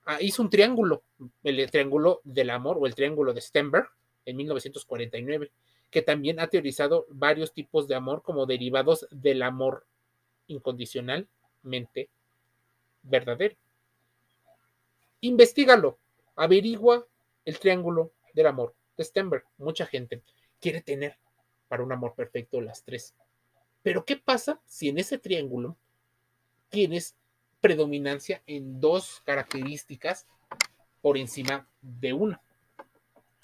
ah, 0.06 0.16
hizo 0.23 0.40
un 0.40 0.49
triángulo, 0.49 1.02
el 1.44 1.70
triángulo 1.70 2.23
del 2.25 2.49
amor 2.49 2.78
o 2.80 2.87
el 2.87 2.94
triángulo 2.94 3.35
de 3.35 3.42
Stenberg, 3.42 3.90
en 4.25 4.37
1949, 4.38 5.52
que 5.90 6.00
también 6.00 6.40
ha 6.40 6.46
teorizado 6.46 7.04
varios 7.11 7.52
tipos 7.52 7.87
de 7.87 7.96
amor 7.96 8.23
como 8.23 8.46
derivados 8.46 9.06
del 9.11 9.42
amor 9.42 9.85
incondicionalmente 10.46 12.08
verdadero. 13.02 13.56
Investígalo, 15.20 15.99
averigua 16.35 17.06
el 17.46 17.58
triángulo 17.58 18.12
del 18.34 18.48
amor 18.48 18.74
de 18.98 19.04
Stenberg. 19.04 19.44
Mucha 19.56 19.86
gente 19.86 20.22
quiere 20.60 20.82
tener 20.82 21.16
para 21.68 21.82
un 21.82 21.92
amor 21.92 22.14
perfecto 22.14 22.60
las 22.60 22.84
tres. 22.84 23.14
Pero 23.82 24.04
¿qué 24.04 24.16
pasa 24.16 24.60
si 24.66 24.90
en 24.90 24.98
ese 24.98 25.16
triángulo 25.16 25.78
tienes 26.68 27.16
predominancia 27.62 28.42
en 28.46 28.78
dos 28.78 29.22
características 29.24 30.26
por 31.00 31.16
encima 31.16 31.66
de 31.80 32.12
una? 32.12 32.42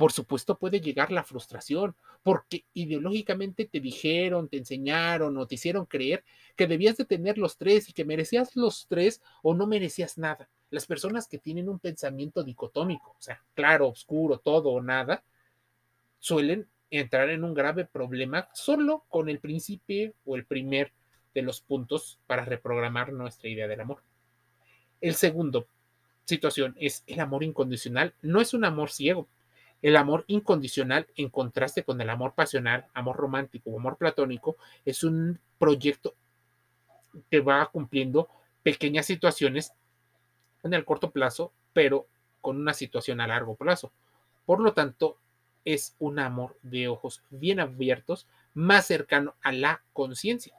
por 0.03 0.11
supuesto 0.11 0.59
puede 0.59 0.81
llegar 0.81 1.13
la 1.13 1.23
frustración, 1.23 1.95
porque 2.25 2.65
ideológicamente 2.75 3.67
te 3.67 3.79
dijeron, 3.79 4.49
te 4.49 4.57
enseñaron 4.57 5.37
o 5.39 5.47
te 5.47 5.55
hicieron 5.55 5.87
creer 5.87 6.25
que 6.57 6.67
debías 6.67 6.97
de 6.97 7.05
tener 7.05 7.39
los 7.39 7.57
tres 7.57 7.89
y 7.89 7.93
que 7.93 8.05
merecías 8.05 8.57
los 8.57 8.89
tres 8.89 9.23
o 9.45 9.55
no 9.55 9.69
merecías 9.69 10.19
nada. 10.19 10.49
Las 10.73 10.87
personas 10.87 11.29
que 11.29 11.39
tienen 11.39 11.69
un 11.69 11.79
pensamiento 11.79 12.43
dicotómico, 12.43 13.11
o 13.11 13.23
sea, 13.23 13.43
claro, 13.55 13.89
oscuro, 13.89 14.39
todo 14.39 14.71
o 14.71 14.83
nada, 14.83 15.23
suelen 16.19 16.67
entrar 16.91 17.29
en 17.29 17.45
un 17.45 17.53
grave 17.53 17.85
problema 17.85 18.49
solo 18.55 19.05
con 19.09 19.29
el 19.29 19.39
principio 19.39 20.15
o 20.25 20.35
el 20.35 20.47
primer 20.47 20.91
de 21.35 21.43
los 21.43 21.61
puntos 21.61 22.19
para 22.27 22.47
reprogramar 22.47 23.13
nuestra 23.13 23.51
idea 23.51 23.69
del 23.69 23.83
amor. 23.83 24.03
El 25.01 25.15
segundo 25.15 25.67
situación 26.25 26.75
es 26.81 27.05
el 27.07 27.21
amor 27.21 27.45
incondicional. 27.45 28.15
No 28.23 28.41
es 28.41 28.55
un 28.55 28.65
amor 28.65 28.91
ciego, 28.91 29.29
el 29.83 29.97
amor 29.97 30.25
incondicional, 30.27 31.07
en 31.17 31.29
contraste 31.29 31.83
con 31.83 32.01
el 32.01 32.09
amor 32.09 32.33
pasional, 32.35 32.87
amor 32.95 33.17
romántico 33.17 33.71
o 33.71 33.79
amor 33.79 33.99
platónico, 33.99 34.57
es 34.87 35.05
un 35.05 35.39
proyecto 35.59 36.15
que 37.31 37.41
va 37.41 37.67
cumpliendo 37.67 38.31
pequeñas 38.63 39.05
situaciones 39.05 39.75
en 40.63 40.75
el 40.75 40.85
corto 40.85 41.11
plazo, 41.11 41.53
pero 41.73 42.07
con 42.41 42.57
una 42.57 42.75
situación 42.75 43.21
a 43.21 43.27
largo 43.27 43.55
plazo. 43.55 43.93
Por 44.45 44.61
lo 44.61 44.75
tanto, 44.75 45.19
es 45.65 45.95
un 45.99 46.19
amor 46.19 46.59
de 46.63 46.89
ojos 46.89 47.23
bien 47.31 47.61
abiertos, 47.61 48.27
más 48.55 48.87
cercano 48.87 49.35
a 49.43 49.53
la 49.53 49.83
conciencia. 49.93 50.55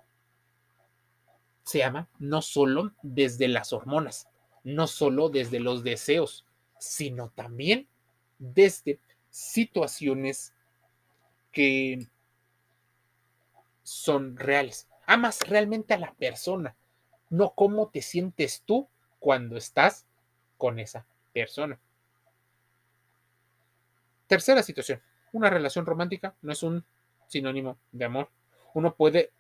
Se 1.64 1.84
ama 1.84 2.10
no 2.20 2.42
solo 2.42 2.94
desde 3.02 3.48
las 3.48 3.74
hormonas, 3.74 4.28
no 4.64 4.88
solo 4.88 5.30
desde 5.30 5.60
los 5.60 5.84
deseos, 5.84 6.46
sino 6.80 7.30
también 7.30 7.88
desde 8.40 9.00
situaciones 9.30 10.54
que 11.52 12.08
son 13.84 14.38
reales. 14.38 14.88
Amas 15.06 15.40
realmente 15.48 15.94
a 15.94 16.00
la 16.00 16.14
persona, 16.14 16.76
no 17.30 17.54
cómo 17.56 17.90
te 17.90 18.02
sientes 18.02 18.64
tú 18.66 18.88
cuando 19.24 19.56
estás 19.56 20.06
con 20.58 20.80
esa 20.80 21.06
persona. 21.32 21.80
Tercera 24.28 24.62
situación, 24.62 25.02
una 25.32 25.50
relación 25.50 25.86
romántica 25.86 26.36
no 26.42 26.52
es 26.52 26.62
un 26.62 26.84
sinónimo 27.28 27.78
de 27.94 28.04
amor. 28.04 28.28
Uno 28.74 28.96
puede, 28.96 29.32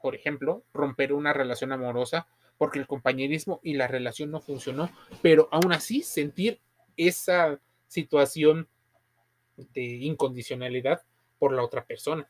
por 0.00 0.14
ejemplo, 0.14 0.64
romper 0.72 1.12
una 1.12 1.34
relación 1.34 1.72
amorosa 1.72 2.26
porque 2.56 2.78
el 2.78 2.86
compañerismo 2.86 3.60
y 3.62 3.74
la 3.74 3.86
relación 3.86 4.30
no 4.30 4.40
funcionó, 4.40 4.90
pero 5.20 5.50
aún 5.52 5.74
así 5.74 6.00
sentir 6.00 6.58
esa 6.96 7.60
situación 7.86 8.66
de 9.58 9.82
incondicionalidad 9.82 11.02
por 11.38 11.52
la 11.52 11.62
otra 11.62 11.84
persona. 11.84 12.26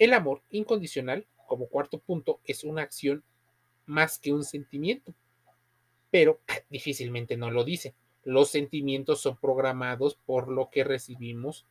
El 0.00 0.14
amor 0.14 0.42
incondicional, 0.50 1.28
como 1.46 1.68
cuarto 1.68 2.00
punto, 2.00 2.40
es 2.44 2.64
una 2.64 2.82
acción 2.82 3.22
más 3.86 4.18
que 4.18 4.32
un 4.32 4.42
sentimiento, 4.42 5.14
pero 6.10 6.40
difícilmente 6.70 7.36
no 7.36 7.50
lo 7.50 7.64
dice. 7.64 7.94
Los 8.24 8.50
sentimientos 8.50 9.20
son 9.20 9.36
programados 9.36 10.16
por 10.26 10.48
lo 10.48 10.70
que 10.70 10.84
recibimos 10.84 11.64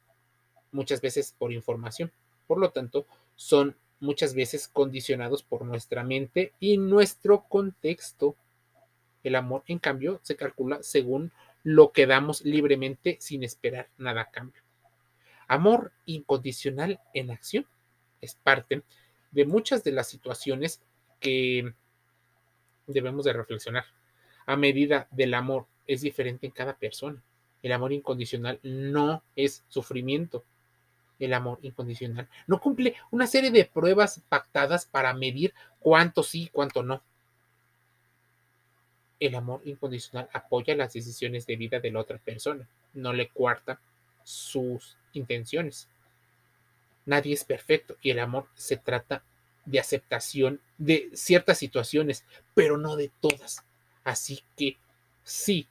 muchas 0.72 1.02
veces 1.02 1.36
por 1.38 1.52
información. 1.52 2.12
Por 2.48 2.60
lo 2.60 2.72
tanto, 2.72 3.06
son 3.36 3.76
muchas 4.00 4.34
veces 4.34 4.68
condicionados 4.68 5.44
por 5.44 5.66
nuestra 5.66 6.04
mente 6.04 6.54
y 6.60 6.78
nuestro 6.78 7.44
contexto. 7.44 8.36
El 9.24 9.36
amor, 9.36 9.64
en 9.68 9.80
cambio, 9.80 10.20
se 10.24 10.36
calcula 10.36 10.82
según 10.82 11.32
lo 11.64 11.92
que 11.92 12.08
damos 12.08 12.44
libremente 12.44 13.18
sin 13.20 13.44
esperar 13.44 13.90
nada 13.98 14.22
a 14.22 14.32
cambio. 14.32 14.62
Amor 15.48 15.92
incondicional 16.06 17.00
en 17.14 17.32
acción 17.32 17.66
es 18.22 18.36
parte 18.36 18.84
de 19.32 19.46
muchas 19.46 19.84
de 19.84 19.92
las 19.92 20.08
situaciones 20.08 20.82
que 21.20 21.74
debemos 22.88 23.26
de 23.26 23.34
reflexionar. 23.34 23.86
A 24.50 24.56
medida 24.56 25.08
del 25.12 25.36
amor 25.36 25.68
es 25.86 26.02
diferente 26.02 26.48
en 26.48 26.52
cada 26.52 26.74
persona. 26.74 27.22
El 27.62 27.72
amor 27.72 27.94
incondicional 27.94 28.60
no 28.64 29.22
es 29.36 29.64
sufrimiento. 29.68 30.44
El 31.20 31.36
amor 31.36 31.60
incondicional 31.62 32.28
no 32.48 32.60
cumple 32.60 32.96
una 33.12 33.28
serie 33.28 33.52
de 33.52 33.66
pruebas 33.66 34.24
pactadas 34.28 34.88
para 34.88 35.14
medir 35.14 35.54
cuánto 35.80 36.24
sí, 36.24 36.50
cuánto 36.52 36.82
no. 36.82 37.04
El 39.20 39.36
amor 39.36 39.62
incondicional 39.66 40.28
apoya 40.34 40.76
las 40.76 40.94
decisiones 40.94 41.46
de 41.46 41.56
vida 41.56 41.80
de 41.80 41.92
la 41.92 42.00
otra 42.00 42.18
persona, 42.18 42.68
no 42.96 43.14
le 43.14 43.30
cuarta 43.30 43.80
sus 44.24 44.98
intenciones. 45.14 45.90
Nadie 47.06 47.36
es 47.36 47.44
perfecto 47.44 47.98
y 48.02 48.10
el 48.10 48.18
amor 48.18 48.48
se 48.56 48.78
trata 48.78 49.22
de 49.66 49.80
aceptación 49.80 50.60
de 50.80 51.12
ciertas 51.14 51.60
situaciones, 51.60 52.26
pero 52.56 52.80
no 52.80 52.96
de 52.96 53.12
todas. 53.22 53.64
Así 54.04 54.42
que 54.58 54.78
si 55.24 55.68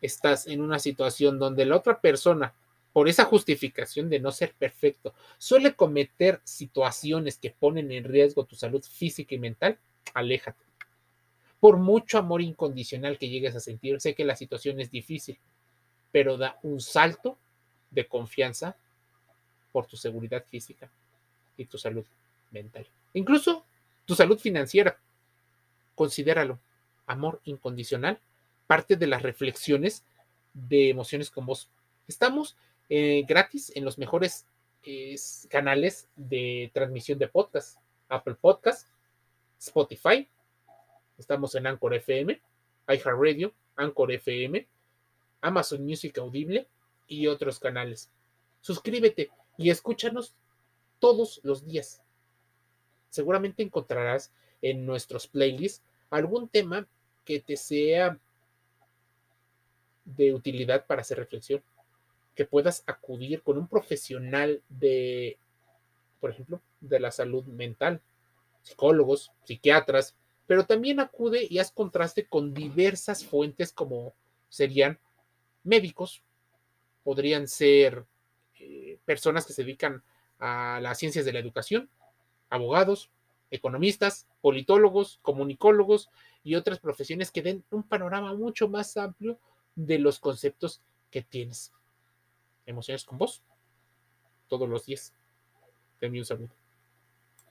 estás 0.00 0.46
en 0.46 0.60
una 0.60 0.78
situación 0.78 1.38
donde 1.38 1.64
la 1.64 1.76
otra 1.76 2.00
persona 2.00 2.52
por 2.92 3.08
esa 3.08 3.24
justificación 3.24 4.10
de 4.10 4.20
no 4.20 4.30
ser 4.32 4.52
perfecto, 4.52 5.14
suele 5.38 5.74
cometer 5.74 6.40
situaciones 6.44 7.38
que 7.38 7.50
ponen 7.50 7.90
en 7.90 8.04
riesgo 8.04 8.44
tu 8.44 8.54
salud 8.54 8.82
física 8.82 9.34
y 9.34 9.38
mental, 9.38 9.78
aléjate. 10.12 10.62
Por 11.58 11.78
mucho 11.78 12.18
amor 12.18 12.42
incondicional 12.42 13.18
que 13.18 13.30
llegues 13.30 13.56
a 13.56 13.60
sentir, 13.60 14.00
sé 14.00 14.14
que 14.14 14.24
la 14.24 14.36
situación 14.36 14.78
es 14.80 14.90
difícil, 14.90 15.38
pero 16.10 16.36
da 16.36 16.58
un 16.62 16.80
salto 16.80 17.38
de 17.90 18.06
confianza 18.06 18.76
por 19.70 19.86
tu 19.86 19.96
seguridad 19.96 20.44
física 20.44 20.90
y 21.56 21.64
tu 21.64 21.78
salud 21.78 22.04
mental. 22.50 22.86
Incluso 23.14 23.64
tu 24.04 24.14
salud 24.14 24.38
financiera. 24.38 24.98
Considéralo. 25.94 26.58
Amor 27.12 27.42
incondicional. 27.44 28.20
Parte 28.66 28.96
de 28.96 29.06
las 29.06 29.22
reflexiones 29.22 30.02
de 30.54 30.88
emociones 30.88 31.30
con 31.30 31.44
vos. 31.44 31.70
Estamos 32.08 32.56
eh, 32.88 33.24
gratis 33.28 33.70
en 33.76 33.84
los 33.84 33.98
mejores 33.98 34.46
canales 35.50 36.08
de 36.16 36.70
transmisión 36.72 37.18
de 37.18 37.28
podcast. 37.28 37.78
Apple 38.08 38.34
Podcast, 38.34 38.88
Spotify. 39.58 40.26
Estamos 41.18 41.54
en 41.54 41.66
Anchor 41.66 41.94
FM, 41.94 42.40
iHeartRadio, 42.88 43.52
Anchor 43.76 44.10
FM, 44.12 44.66
Amazon 45.42 45.84
Music 45.84 46.16
Audible 46.16 46.66
y 47.06 47.26
otros 47.26 47.58
canales. 47.58 48.10
Suscríbete 48.62 49.30
y 49.58 49.68
escúchanos 49.68 50.34
todos 50.98 51.40
los 51.44 51.64
días. 51.66 52.02
Seguramente 53.10 53.62
encontrarás 53.62 54.32
en 54.62 54.86
nuestros 54.86 55.26
playlists 55.26 55.84
algún 56.08 56.48
tema 56.48 56.88
que 57.24 57.40
te 57.40 57.56
sea 57.56 58.18
de 60.04 60.34
utilidad 60.34 60.86
para 60.86 61.02
hacer 61.02 61.18
reflexión, 61.18 61.62
que 62.34 62.44
puedas 62.44 62.82
acudir 62.86 63.42
con 63.42 63.58
un 63.58 63.68
profesional 63.68 64.62
de, 64.68 65.38
por 66.20 66.30
ejemplo, 66.30 66.60
de 66.80 67.00
la 67.00 67.10
salud 67.10 67.44
mental, 67.44 68.00
psicólogos, 68.62 69.32
psiquiatras, 69.44 70.16
pero 70.46 70.66
también 70.66 71.00
acude 71.00 71.46
y 71.48 71.58
haz 71.58 71.70
contraste 71.70 72.26
con 72.26 72.52
diversas 72.52 73.24
fuentes 73.24 73.72
como 73.72 74.14
serían 74.48 74.98
médicos, 75.62 76.22
podrían 77.04 77.48
ser 77.48 78.04
eh, 78.58 78.98
personas 79.04 79.46
que 79.46 79.52
se 79.52 79.62
dedican 79.62 80.02
a 80.38 80.80
las 80.82 80.98
ciencias 80.98 81.24
de 81.24 81.32
la 81.32 81.38
educación, 81.38 81.88
abogados, 82.50 83.10
economistas, 83.50 84.26
politólogos, 84.40 85.18
comunicólogos 85.22 86.10
y 86.44 86.54
otras 86.54 86.78
profesiones 86.80 87.30
que 87.30 87.42
den 87.42 87.64
un 87.70 87.82
panorama 87.82 88.34
mucho 88.34 88.68
más 88.68 88.96
amplio 88.96 89.38
de 89.74 89.98
los 89.98 90.18
conceptos 90.18 90.82
que 91.10 91.22
tienes. 91.22 91.72
Emociones 92.66 93.04
con 93.04 93.18
vos 93.18 93.42
todos 94.48 94.68
los 94.68 94.86
días. 94.86 95.14
de 96.00 96.08
un 96.08 96.24
saludo. 96.24 96.61